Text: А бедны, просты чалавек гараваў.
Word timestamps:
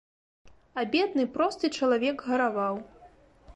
А 0.81 0.85
бедны, 0.95 1.27
просты 1.37 1.71
чалавек 1.79 2.25
гараваў. 2.33 2.83